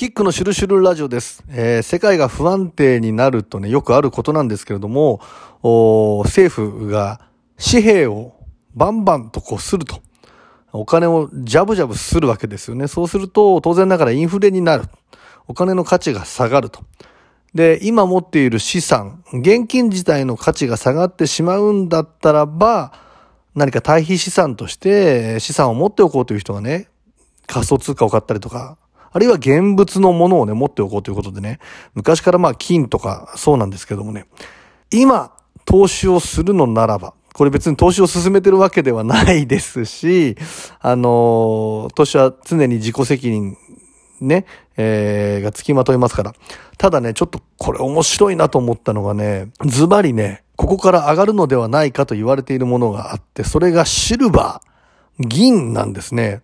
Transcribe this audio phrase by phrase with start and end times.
[0.00, 1.44] キックのシュルシュルラジオです。
[1.50, 5.20] えー世界が不安定になるとね、よくあることなんですけれども、
[5.62, 7.20] お政府が
[7.62, 8.32] 紙幣を
[8.74, 10.00] バンバンとこうすると。
[10.72, 12.88] お金をジャブジャブするわけですよね。
[12.88, 14.84] そうすると、当然ながらインフレになる。
[15.46, 16.80] お金の価値が下がると。
[17.52, 22.94] で、今持っている資産、現金自体の価値が下がってしまうんだったらば、
[23.54, 26.88] 何か対比資産として資産を持っておこうという人がね、
[27.46, 28.78] 仮想通貨を買ったりとか、
[29.12, 31.58] あるいは現物のものをね、持っておこうということでね、
[31.94, 34.26] 昔からまあ金とかそうなんですけどもね、
[34.92, 35.32] 今、
[35.64, 40.36] 投資をするのならば、これ別に投資を進めてるわけではないですし、
[40.80, 43.56] あのー投資は常に自己責任
[44.20, 46.34] ね、えーが付きまといますから。
[46.76, 56.42] ただね、ちょっとこれ面白いなと思ったのがね、ズバリね、ここから上がるのではないかと言われているものがあって、それがシルバー、銀なんですね。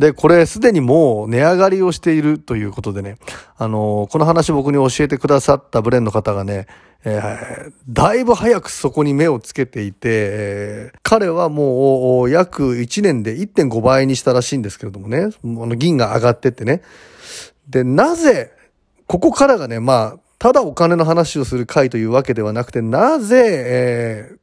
[0.00, 3.18] で、これすでにもう値上がりをしているということでね、
[3.58, 6.66] あのこの話僕に教えてくださったブレンの方がね、
[7.04, 16.80] えーだいぶ早くそこに目をつけていて、えー彼はもう約1年で1.5倍にしたらしいんですけれどもね、あの銀が上がってってね。
[17.68, 18.52] で、なぜ、
[19.06, 24.39] ここからがね、まあ、ただお金の話をする回というわけではなくて、なぜ、えー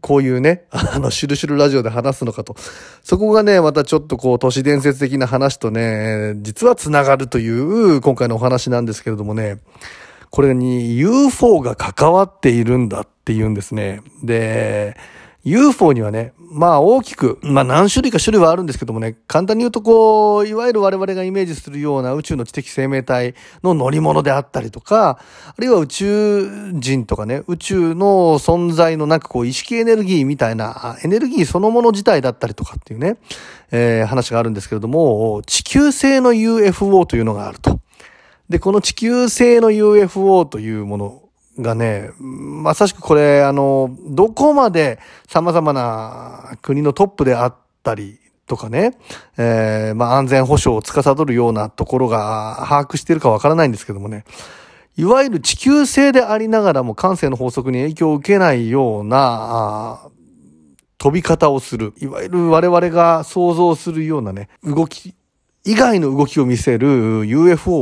[0.00, 2.56] こういうね、 あの、シュルシュルラジオで話すのかと。
[3.02, 9.58] そこがね、またちょっとこう、都市伝説的な話とね、実は繋がるという、今回のお話なんですけれどもね、
[10.30, 14.00] これに UFO が関わっているんだっていうんですね。
[14.22, 14.96] で、
[15.44, 33.16] UFO にはね、まあ大きく、まあ何種類か種類はあるんですけどもね、簡単に言うとこう、いわゆる我々がイメージするような宇宙の知的生命体の乗り物であったりとか、あるいは宇宙人とかね、宇宙の存在のなんかこう意識エネルギーみたいな、エネルギーそのもの自体だったりとかっていうね、
[33.70, 37.80] えー話があるんですけれども、地球製の UFO というのがあると。
[38.50, 41.22] で、この地球製の UFO というもの
[41.60, 48.96] がね、まさしくこれ、あの、どこまで様々な国のトップであったりとかね、
[49.36, 54.24] えーまあ安全保障を司るようなところが把握しているかわからないんですけどもね、
[54.96, 60.00] いわゆる地球製でありながらも感性の法則に影響を受けないような、
[60.98, 61.94] 飛び方をする。
[61.98, 65.14] いわゆる我々が想像するようなね、動き、
[65.64, 67.72] 以外の動きを見せる UFO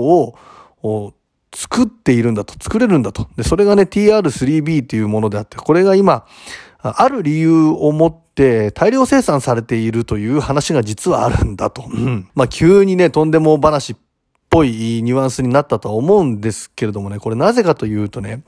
[0.83, 1.15] を
[1.55, 3.29] 作っているんだと、作れるんだと。
[3.37, 6.27] で、それがね、TR3B というものであって、これが今、
[6.81, 11.85] ある理由を持って大量生産されているという話が実はあるんだと。
[11.89, 12.29] うん。
[12.35, 13.97] まあ、急にね、とんでも話っ
[14.51, 18.43] ぽいニュアンスになったとは思うんですけれどもね、これなぜかというとね、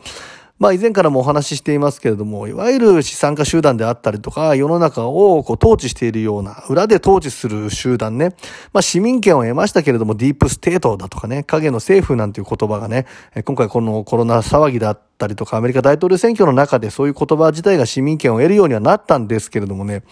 [0.61, 8.37] まあ以前からもお話ししていますけれども、いわゆる資産家集団であったりとか、世の中をこう統治しているような、裏で統治する集団ね。
[8.75, 13.07] まあ市民権を得ましたけれども、ディープステートだとかね、影の政府なんていう言葉がね、
[13.47, 20.03] 今回このコロナ騒ぎだったりとか、アメリカ大統領選挙の中でそういう言葉自体が市民権を得るようにはなったんですけれどもね、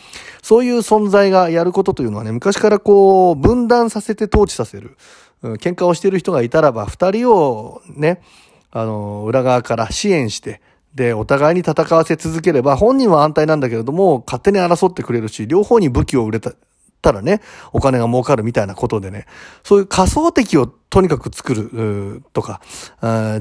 [0.41, 4.97] そういう存在がやることというのはね、昔からこう、分断させて統治させる。
[5.43, 8.23] 喧嘩をしている人がいたらば、二人をね、
[8.71, 10.61] あの、裏側から支援して、
[10.95, 16.53] で、お互いに戦わせ続ければ、本人は安泰なんだけれども、勝手に争ってくれるし、両方に武器を売れた、
[17.01, 17.41] たらね、
[17.73, 19.27] お金が儲かるみたいなことでね、
[19.63, 22.61] そういう仮想敵をとにかく作るとか、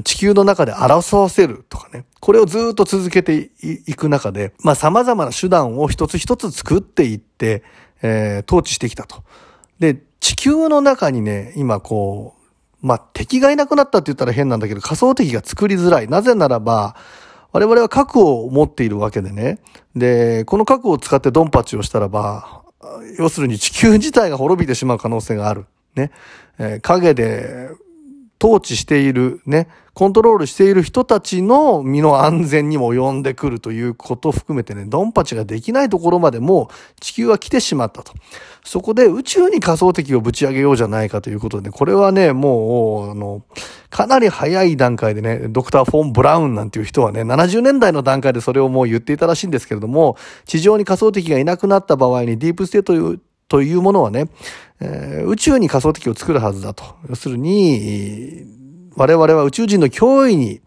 [0.04, 7.64] 地球の中で争わせるとかね、これをずっと続けていいく中で、まあ様々な手段を一つ一つ作っていって、
[8.02, 9.24] えー統治してきたと。
[9.80, 12.37] で、地球の中にね、今こう、
[12.80, 16.08] まあ、敵がいなくなったって言ったら変なんだけど、仮想敵が作りづらい。
[16.08, 16.96] なぜならば、
[17.52, 19.58] 我々は核を持っているわけでね。
[19.96, 22.62] で、この核を使ってドンパチをしたらば、
[23.18, 25.66] 要するに地球自体が滅びてしまう可能性がある。
[25.94, 26.10] ね。
[26.58, 27.70] えー影で
[28.42, 38.12] 統治している、ね、コントロールしている人たちの身の安全にも及んでくるということを含めてね、ドンパチができないところまでもう地球は来てしまったと。
[38.64, 43.42] そこで宇宙に仮想敵をぶち上げようじゃないかということで、ねこれはね、もう、あの、
[43.90, 53.18] かなり早い段階でね、ドクター・フォン・ブラウンなんていう人はね、70年代の段階でそれをもう言っていたらしいんですけれども、地上に仮想敵がいなくなった場合にディープステート
[53.48, 54.28] というものはね、
[55.26, 56.84] 宇宙に仮想敵を作るはずだと。
[57.08, 58.44] 要するに、
[58.96, 60.60] 我々は宇宙人の脅威に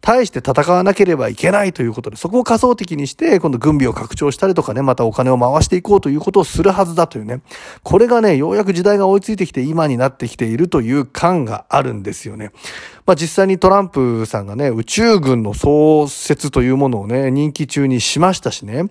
[0.00, 7.40] 対して戦わなければいけないということで、そこを仮想的にして、今度軍備を拡張したりとかね、またお金を回していこうということをするはずだというね。
[7.82, 12.52] これがね、ようやく時代が追いついてきて今になってきているという感があるんですよね。
[13.04, 18.84] まあ実際にトランプさんがね、宇宙軍の創設というものをね、任期中にしましたしね。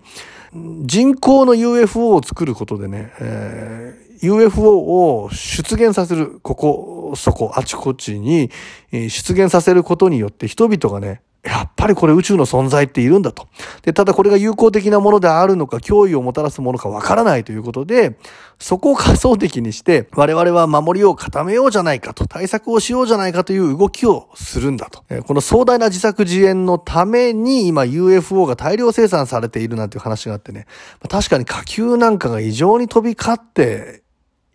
[0.85, 8.49] 人工の UFO を作ることでね、えー UFO を出現させる、ここ、そこ、あちこちに
[8.91, 13.47] 出現させることによって人々がね、やっぱりこれ宇宙の存在っているんだと。
[13.83, 18.17] で、ただこれが有効的なものであるのか、脅威をもたらすものかわからないということで、
[18.59, 25.03] そこを仮想的にして、我々は守りを固めようじゃないかと、対策をしようじゃないかという動きをするんだと。
[25.25, 30.65] この壮大な自作自演のために今 UFO が大量生産されているなんていう話があってね、
[31.09, 34.01] 確かに火球なんかが異常に飛び交って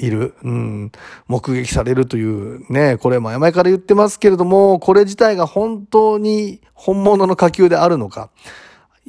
[0.00, 0.92] いる、うん、
[1.28, 8.30] 目撃されるというね、これ前々から言ってますけれども、これ自体が本当に本物の火球であるのか、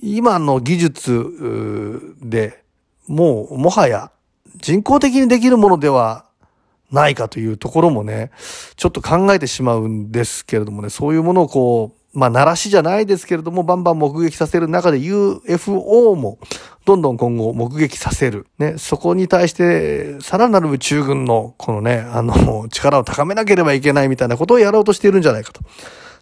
[0.02, 2.64] 今の技術で
[3.08, 4.12] もうもはや
[4.58, 6.26] 人工的にできるものでは
[6.92, 8.32] ないかというところもね、
[8.76, 16.38] ちょっと考えてしまうんですけれどもね、そういうものをこう、まあ、鳴らしじゃないですけれども、バンバン目撃させる中で UFO も
[16.86, 18.48] どんどん今後目撃させる。
[18.58, 25.62] ね、そこに対してさらなる宇宙軍のこのね、あの、力を高めなければいけないみたいなことをやろうとしているんじゃないかと。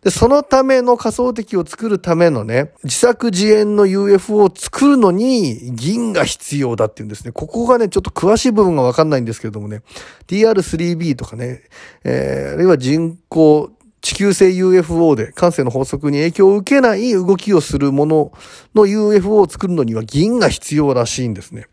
[0.03, 7.31] で、そのための仮想敵を作るためのね、自作自演の UFO を作るのに銀が必要だっていうんですね。
[7.31, 9.81] ここがね、ちょっと詳しい部分がわかんないんですけれどもね、
[10.27, 11.63] DR3B とかね、
[12.03, 13.71] えー、あるいは人工
[14.01, 18.31] 地球性 UFO で感性の法則に影響を受けない動きをするもの
[18.73, 21.67] の UFO を作るのには銀が必要らしいんですね。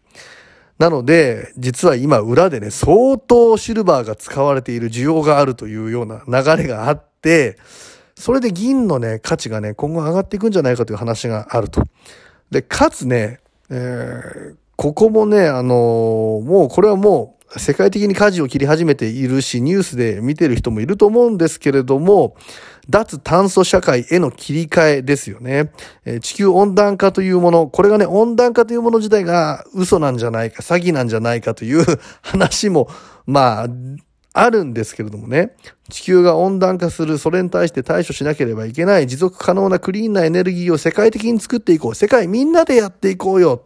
[0.79, 7.57] なので、実は今裏でね、相当シルバーが使われている需要があるというような流れがあって、
[8.15, 11.83] それで銀のね、価値がね、今後上がっていくんじゃないかという話があると。
[12.51, 13.41] で、かつね、
[13.71, 22.37] えー、ここもね、あのー、もうこれはもう世界的に舵を切り始めているし、ニュースで見てる人もいると思うんですけれども、
[22.89, 25.73] 脱炭素社会への切り替えですよね。
[26.05, 31.85] え地球温暖化というもの、これがね、温暖化というもの自体が嘘なんじゃないか、詐欺なんじゃないかという
[32.23, 32.89] 話も、
[33.27, 33.69] まあ、
[34.39, 35.57] あるんですけれどもね、
[35.89, 41.95] 地球が温暖化する、それに対して対処しなければいけない持続可能なクリーンなエネルギーを世界的に作っていこう。
[41.95, 43.65] 世界みんなでやっていこうよ。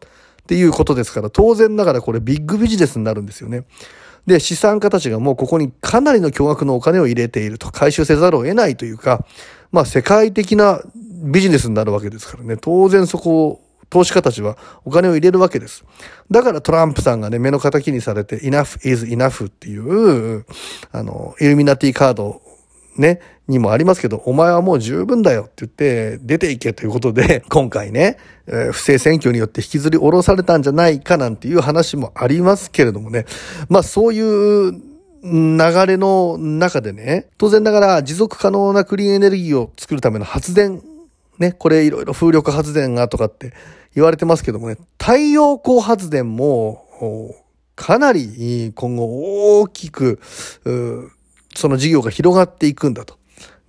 [0.50, 3.62] っていうことですから、当然ながらこれビッグビジネスになるんですよね。
[4.26, 9.24] で、資産家たちがもうここにかなりの巨額のお金を入れていると、回収せざるを得ないというか、
[9.70, 10.82] まあ世界的な
[11.22, 13.60] ビジネスになるわけですからね、当然そこを
[13.90, 15.84] 投資家たちはお金を入れるわけです。
[16.32, 20.44] だからトランプさんがね、目の敵にされて、enough is enough っていう、
[20.90, 22.42] あの、イルミナティカード
[22.96, 28.16] ね、にもありますけど、お前はもう十分だよって言って、出ていけということで、 今回ね、
[28.46, 33.26] えー、不正選挙によって引きずり下ろされたんじゃないかなんていう話もありますけれどもね、
[33.68, 34.72] まあそういう
[35.22, 40.82] 流れの中でね、当然ながら持続可能なクリーンエネルギーを作るための発電、
[41.38, 43.52] ね、これいろいろ風力発電がとかって
[43.94, 46.86] 言われてますけどもね、太陽光発電も、
[47.76, 50.20] かなり今後大きく、
[51.60, 53.18] その事業が広がっていくんだと。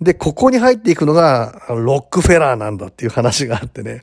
[0.02, 4.02] で、ここに入っていくのが、ロックフェラーなんだっていう話があってね。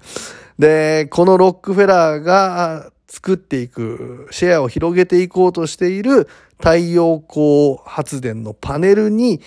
[0.58, 9.40] で、このロックフェラーが作っていく、シェアを広げていこうとしている太陽光発電のパネルに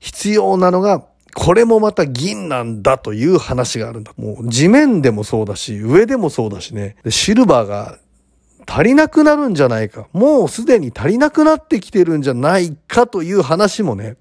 [0.00, 1.04] 必要なのが、
[1.34, 4.12] これもまた銀なんだという話があるんだ。
[4.16, 6.96] もう地面でもそうだし、上でもそうだしね。
[7.08, 7.98] シルバーが
[8.66, 10.08] 足りなくなるんじゃないか。
[10.12, 14.16] もうすでに足りなくなってきてるんじゃないかという話もね、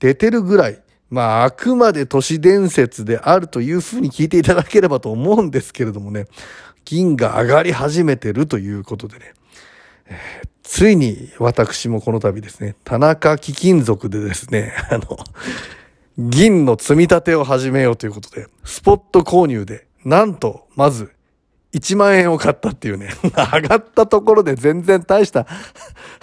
[0.00, 0.82] 出てるぐらい。
[1.08, 6.26] まあ、あくまで都市伝説であるというふうに聞いていただければと思うんですけれどもね、
[6.84, 9.34] 銀が上がり始めてるということでね、
[10.06, 15.16] えー、ついに私もこの度ですね、田中貴金属でですね、 あの、
[16.18, 21.12] 銀の積み立てを始めようということで、スポット購入で、なんと、まず、
[21.76, 23.10] 1万円を買ったっていうね。
[23.52, 25.46] 上がったところで全然大した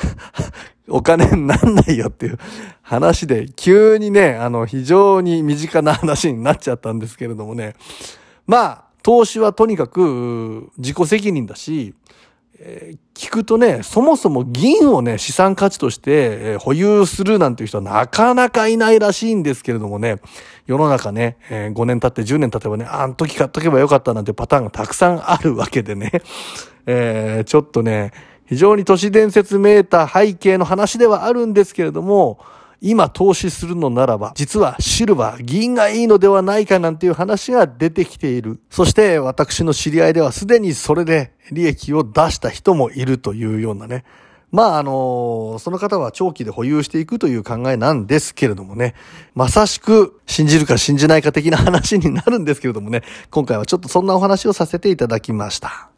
[0.89, 2.39] お金になんないよっていう
[2.81, 7.75] 話で、急にね、あの、非常に身近な話になっちゃったんですけれどもね。
[8.47, 11.93] まあ、投資はとにかく自己責任だし、
[12.59, 20.17] え、聞くとね、そもそも銀をね、資産価値として、え、保有するなんていう人はなかなかいないらしいんですけれどもね、
[20.67, 26.11] 世の中ね、え、5年経って10年経てばね、あの時買っとけばよかったなんてパターンがたくさんあるわけでね、
[26.85, 28.11] えー、ちょっとね、
[28.45, 32.37] 非常に都市伝説めいた背景の話ではあるんですけれども、
[32.85, 38.59] 今投資するのならば、実はシルバー、銀がいいのではないかなんていう話が出てきている。
[38.69, 44.03] そして私の知り合いではすでにそれで利益を出した人もいるというようなね。
[44.51, 48.95] まあ、あの、その方は長期で保有していくという考えなんですけれどもね、
[49.33, 55.89] まさしく信じるか信じないか的な話になるんですけれどもね、今回はちょっとそんなお話をさせていただきました。